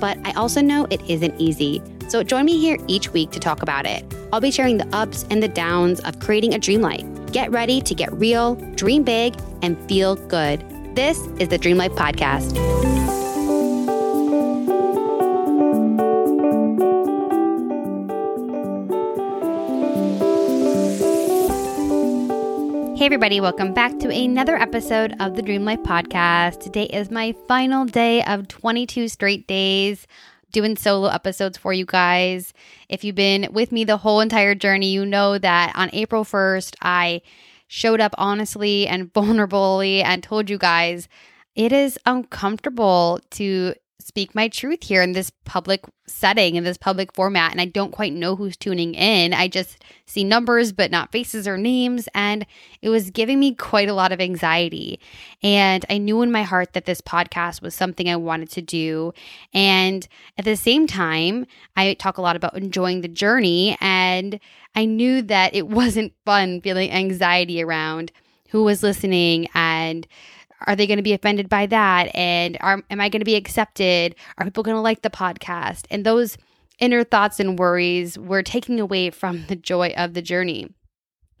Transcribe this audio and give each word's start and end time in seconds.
But 0.00 0.18
I 0.24 0.32
also 0.32 0.60
know 0.60 0.86
it 0.90 1.00
isn't 1.08 1.38
easy. 1.40 1.82
So 2.08 2.22
join 2.22 2.44
me 2.44 2.58
here 2.58 2.78
each 2.86 3.12
week 3.12 3.30
to 3.32 3.40
talk 3.40 3.62
about 3.62 3.86
it. 3.86 4.04
I'll 4.32 4.40
be 4.40 4.50
sharing 4.50 4.78
the 4.78 4.88
ups 4.96 5.26
and 5.30 5.42
the 5.42 5.48
downs 5.48 6.00
of 6.00 6.20
creating 6.20 6.54
a 6.54 6.58
dream 6.58 6.80
life. 6.80 7.04
Get 7.32 7.50
ready 7.50 7.80
to 7.82 7.94
get 7.94 8.12
real, 8.12 8.54
dream 8.74 9.02
big, 9.02 9.34
and 9.62 9.78
feel 9.88 10.16
good. 10.16 10.64
This 10.94 11.26
is 11.38 11.48
the 11.48 11.58
Dream 11.58 11.76
Life 11.76 11.92
Podcast. 11.92 12.77
Hey, 22.98 23.04
everybody, 23.04 23.40
welcome 23.40 23.72
back 23.72 23.96
to 24.00 24.10
another 24.10 24.56
episode 24.56 25.14
of 25.20 25.36
the 25.36 25.42
Dream 25.42 25.64
Life 25.64 25.84
Podcast. 25.84 26.58
Today 26.58 26.86
is 26.86 27.12
my 27.12 27.32
final 27.46 27.84
day 27.84 28.24
of 28.24 28.48
22 28.48 29.06
straight 29.06 29.46
days 29.46 30.08
doing 30.50 30.76
solo 30.76 31.06
episodes 31.06 31.56
for 31.56 31.72
you 31.72 31.86
guys. 31.86 32.52
If 32.88 33.04
you've 33.04 33.14
been 33.14 33.52
with 33.52 33.70
me 33.70 33.84
the 33.84 33.98
whole 33.98 34.18
entire 34.18 34.56
journey, 34.56 34.90
you 34.90 35.06
know 35.06 35.38
that 35.38 35.74
on 35.76 35.90
April 35.92 36.24
1st, 36.24 36.74
I 36.82 37.22
showed 37.68 38.00
up 38.00 38.16
honestly 38.18 38.88
and 38.88 39.12
vulnerably 39.12 40.02
and 40.02 40.20
told 40.20 40.50
you 40.50 40.58
guys 40.58 41.08
it 41.54 41.72
is 41.72 42.00
uncomfortable 42.04 43.20
to 43.30 43.74
speak 44.00 44.34
my 44.34 44.48
truth 44.48 44.84
here 44.84 45.02
in 45.02 45.12
this 45.12 45.30
public 45.44 45.84
setting, 46.06 46.54
in 46.54 46.64
this 46.64 46.78
public 46.78 47.12
format. 47.14 47.50
And 47.50 47.60
I 47.60 47.64
don't 47.64 47.90
quite 47.90 48.12
know 48.12 48.36
who's 48.36 48.56
tuning 48.56 48.94
in. 48.94 49.34
I 49.34 49.48
just 49.48 49.82
see 50.06 50.22
numbers, 50.22 50.72
but 50.72 50.90
not 50.90 51.10
faces 51.10 51.48
or 51.48 51.58
names. 51.58 52.08
And 52.14 52.46
it 52.80 52.90
was 52.90 53.10
giving 53.10 53.40
me 53.40 53.54
quite 53.54 53.88
a 53.88 53.94
lot 53.94 54.12
of 54.12 54.20
anxiety. 54.20 55.00
And 55.42 55.84
I 55.90 55.98
knew 55.98 56.22
in 56.22 56.30
my 56.30 56.44
heart 56.44 56.74
that 56.74 56.84
this 56.84 57.00
podcast 57.00 57.60
was 57.60 57.74
something 57.74 58.08
I 58.08 58.16
wanted 58.16 58.50
to 58.50 58.62
do. 58.62 59.12
And 59.52 60.06
at 60.38 60.44
the 60.44 60.56
same 60.56 60.86
time, 60.86 61.46
I 61.76 61.94
talk 61.94 62.18
a 62.18 62.22
lot 62.22 62.36
about 62.36 62.56
enjoying 62.56 63.00
the 63.00 63.08
journey. 63.08 63.76
And 63.80 64.38
I 64.76 64.84
knew 64.84 65.22
that 65.22 65.54
it 65.54 65.68
wasn't 65.78 66.14
fun 66.24 66.60
feeling 66.60 66.90
anxiety 66.90 67.62
around 67.62 68.12
who 68.50 68.62
was 68.62 68.82
listening 68.82 69.48
and 69.54 70.06
are 70.66 70.76
they 70.76 70.86
going 70.86 70.98
to 70.98 71.02
be 71.02 71.12
offended 71.12 71.48
by 71.48 71.66
that? 71.66 72.14
And 72.14 72.56
are, 72.60 72.82
am 72.90 73.00
I 73.00 73.08
going 73.08 73.20
to 73.20 73.24
be 73.24 73.36
accepted? 73.36 74.14
Are 74.36 74.44
people 74.44 74.62
going 74.62 74.76
to 74.76 74.80
like 74.80 75.02
the 75.02 75.10
podcast? 75.10 75.86
And 75.90 76.04
those 76.04 76.36
inner 76.78 77.04
thoughts 77.04 77.40
and 77.40 77.58
worries 77.58 78.18
were 78.18 78.42
taking 78.42 78.80
away 78.80 79.10
from 79.10 79.46
the 79.46 79.56
joy 79.56 79.92
of 79.96 80.14
the 80.14 80.22
journey. 80.22 80.68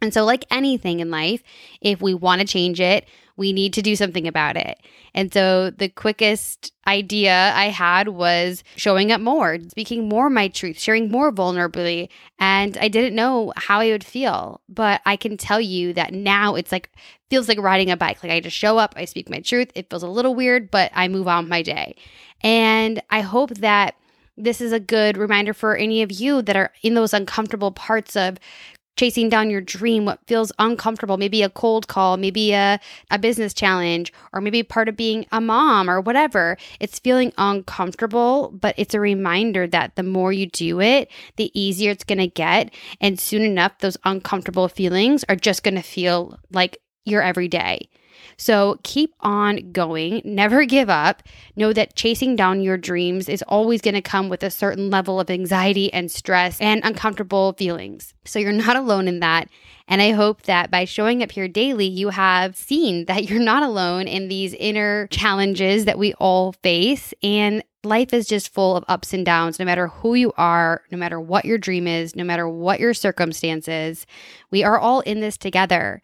And 0.00 0.14
so, 0.14 0.24
like 0.24 0.44
anything 0.50 1.00
in 1.00 1.10
life, 1.10 1.42
if 1.80 2.00
we 2.00 2.14
want 2.14 2.40
to 2.40 2.46
change 2.46 2.80
it, 2.80 3.08
we 3.38 3.52
need 3.52 3.72
to 3.74 3.82
do 3.82 3.96
something 3.96 4.26
about 4.26 4.56
it. 4.56 4.78
And 5.14 5.32
so, 5.32 5.70
the 5.70 5.88
quickest 5.88 6.72
idea 6.86 7.52
I 7.54 7.66
had 7.66 8.08
was 8.08 8.62
showing 8.76 9.12
up 9.12 9.20
more, 9.20 9.58
speaking 9.68 10.08
more 10.08 10.28
my 10.28 10.48
truth, 10.48 10.78
sharing 10.78 11.10
more 11.10 11.32
vulnerably. 11.32 12.08
And 12.38 12.76
I 12.78 12.88
didn't 12.88 13.14
know 13.14 13.52
how 13.56 13.80
I 13.80 13.90
would 13.90 14.04
feel, 14.04 14.60
but 14.68 15.00
I 15.06 15.16
can 15.16 15.36
tell 15.36 15.60
you 15.60 15.94
that 15.94 16.12
now 16.12 16.56
it's 16.56 16.72
like, 16.72 16.90
feels 17.30 17.48
like 17.48 17.58
riding 17.58 17.90
a 17.90 17.96
bike. 17.96 18.22
Like 18.22 18.32
I 18.32 18.40
just 18.40 18.56
show 18.56 18.76
up, 18.76 18.94
I 18.96 19.04
speak 19.04 19.30
my 19.30 19.40
truth. 19.40 19.70
It 19.74 19.88
feels 19.88 20.02
a 20.02 20.08
little 20.08 20.34
weird, 20.34 20.70
but 20.70 20.90
I 20.94 21.08
move 21.08 21.28
on 21.28 21.48
my 21.48 21.62
day. 21.62 21.96
And 22.42 23.00
I 23.08 23.20
hope 23.20 23.50
that 23.56 23.94
this 24.36 24.60
is 24.60 24.72
a 24.72 24.80
good 24.80 25.16
reminder 25.16 25.52
for 25.52 25.76
any 25.76 26.02
of 26.02 26.12
you 26.12 26.42
that 26.42 26.56
are 26.56 26.72
in 26.82 26.94
those 26.94 27.12
uncomfortable 27.12 27.72
parts 27.72 28.16
of 28.16 28.38
chasing 28.98 29.28
down 29.28 29.48
your 29.48 29.60
dream, 29.60 30.04
what 30.04 30.18
feels 30.26 30.50
uncomfortable, 30.58 31.16
maybe 31.16 31.42
a 31.44 31.48
cold 31.48 31.86
call, 31.86 32.16
maybe 32.16 32.52
a, 32.52 32.80
a 33.12 33.18
business 33.18 33.54
challenge, 33.54 34.12
or 34.32 34.40
maybe 34.40 34.62
part 34.64 34.88
of 34.88 34.96
being 34.96 35.24
a 35.30 35.40
mom 35.40 35.88
or 35.88 36.00
whatever. 36.00 36.58
It's 36.80 36.98
feeling 36.98 37.32
uncomfortable, 37.38 38.50
but 38.60 38.74
it's 38.76 38.94
a 38.94 39.00
reminder 39.00 39.68
that 39.68 39.94
the 39.94 40.02
more 40.02 40.32
you 40.32 40.46
do 40.46 40.80
it, 40.80 41.10
the 41.36 41.52
easier 41.58 41.92
it's 41.92 42.02
going 42.02 42.18
to 42.18 42.26
get. 42.26 42.74
And 43.00 43.20
soon 43.20 43.42
enough, 43.42 43.78
those 43.78 43.96
uncomfortable 44.04 44.68
feelings 44.68 45.24
are 45.28 45.36
just 45.36 45.62
going 45.62 45.76
to 45.76 45.82
feel 45.82 46.36
like 46.50 46.78
your 47.04 47.22
everyday. 47.22 47.88
So 48.38 48.78
keep 48.84 49.14
on 49.20 49.72
going. 49.72 50.22
Never 50.24 50.64
give 50.64 50.88
up. 50.88 51.22
Know 51.56 51.72
that 51.72 51.96
chasing 51.96 52.36
down 52.36 52.62
your 52.62 52.78
dreams 52.78 53.28
is 53.28 53.42
always 53.42 53.80
going 53.82 53.94
to 53.94 54.00
come 54.00 54.28
with 54.28 54.44
a 54.44 54.50
certain 54.50 54.90
level 54.90 55.18
of 55.18 55.28
anxiety 55.28 55.92
and 55.92 56.10
stress 56.10 56.60
and 56.60 56.80
uncomfortable 56.84 57.52
feelings. 57.54 58.14
So 58.24 58.38
you're 58.38 58.52
not 58.52 58.76
alone 58.76 59.08
in 59.08 59.20
that. 59.20 59.48
And 59.88 60.00
I 60.00 60.12
hope 60.12 60.42
that 60.42 60.70
by 60.70 60.84
showing 60.84 61.22
up 61.22 61.32
here 61.32 61.48
daily, 61.48 61.86
you 61.86 62.10
have 62.10 62.56
seen 62.56 63.06
that 63.06 63.28
you're 63.28 63.40
not 63.40 63.62
alone 63.62 64.06
in 64.06 64.28
these 64.28 64.54
inner 64.54 65.08
challenges 65.08 65.86
that 65.86 65.98
we 65.98 66.14
all 66.14 66.52
face. 66.52 67.12
And 67.22 67.64
life 67.82 68.12
is 68.12 68.28
just 68.28 68.52
full 68.52 68.76
of 68.76 68.84
ups 68.86 69.12
and 69.12 69.26
downs, 69.26 69.58
no 69.58 69.64
matter 69.64 69.88
who 69.88 70.14
you 70.14 70.32
are, 70.36 70.82
no 70.92 70.98
matter 70.98 71.20
what 71.20 71.44
your 71.44 71.58
dream 71.58 71.88
is, 71.88 72.14
no 72.14 72.22
matter 72.22 72.48
what 72.48 72.78
your 72.78 72.94
circumstances. 72.94 74.06
We 74.50 74.62
are 74.62 74.78
all 74.78 75.00
in 75.00 75.20
this 75.20 75.36
together. 75.36 76.02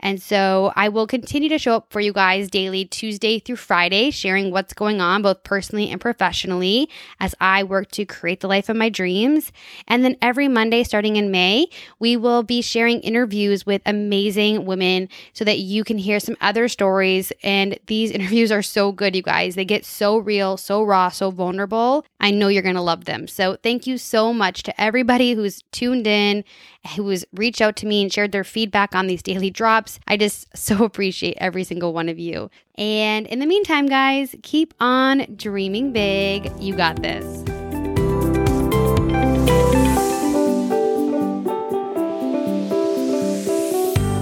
And 0.00 0.22
so 0.22 0.72
I 0.76 0.88
will 0.88 1.06
continue 1.06 1.48
to 1.48 1.58
show 1.58 1.74
up 1.74 1.92
for 1.92 2.00
you 2.00 2.12
guys 2.12 2.48
daily, 2.48 2.84
Tuesday 2.84 3.38
through 3.38 3.56
Friday, 3.56 4.10
sharing 4.10 4.50
what's 4.50 4.72
going 4.72 5.00
on 5.00 5.22
both 5.22 5.42
personally 5.42 5.90
and 5.90 6.00
professionally 6.00 6.88
as 7.20 7.34
I 7.40 7.64
work 7.64 7.90
to 7.92 8.04
create 8.04 8.40
the 8.40 8.48
life 8.48 8.68
of 8.68 8.76
my 8.76 8.88
dreams. 8.88 9.52
And 9.86 10.04
then 10.04 10.16
every 10.22 10.48
Monday, 10.48 10.84
starting 10.84 11.16
in 11.16 11.30
May, 11.30 11.66
we 11.98 12.16
will 12.16 12.42
be 12.42 12.62
sharing 12.62 13.00
interviews 13.00 13.66
with 13.66 13.82
amazing 13.86 14.64
women 14.66 15.08
so 15.32 15.44
that 15.44 15.58
you 15.58 15.84
can 15.84 15.98
hear 15.98 16.20
some 16.20 16.36
other 16.40 16.68
stories. 16.68 17.32
And 17.42 17.78
these 17.86 18.10
interviews 18.18 18.52
are 18.52 18.62
so 18.62 18.92
good, 18.92 19.16
you 19.16 19.22
guys. 19.22 19.54
They 19.54 19.64
get 19.64 19.84
so 19.84 20.18
real, 20.18 20.56
so 20.56 20.82
raw, 20.82 21.08
so 21.08 21.30
vulnerable. 21.30 22.04
I 22.20 22.30
know 22.30 22.48
you're 22.48 22.62
going 22.62 22.74
to 22.74 22.80
love 22.80 23.04
them. 23.04 23.28
So 23.28 23.56
thank 23.62 23.86
you 23.86 23.98
so 23.98 24.32
much 24.32 24.62
to 24.64 24.80
everybody 24.80 25.32
who's 25.34 25.62
tuned 25.72 26.06
in, 26.06 26.44
who 26.96 27.08
has 27.10 27.24
reached 27.32 27.60
out 27.60 27.76
to 27.76 27.86
me 27.86 28.02
and 28.02 28.12
shared 28.12 28.32
their 28.32 28.44
feedback 28.44 28.94
on 28.94 29.06
these 29.06 29.22
daily 29.22 29.50
drops. 29.50 30.00
I 30.08 30.16
just 30.16 30.46
so 30.56 30.84
appreciate 30.84 31.36
every 31.38 31.64
single 31.64 31.92
one 31.92 32.08
of 32.08 32.18
you. 32.18 32.50
And 32.76 33.26
in 33.26 33.38
the 33.38 33.46
meantime, 33.46 33.86
guys, 33.86 34.34
keep 34.42 34.74
on 34.80 35.26
dreaming 35.36 35.92
big. 35.92 36.50
You 36.60 36.76
got 36.76 37.02
this. 37.02 37.47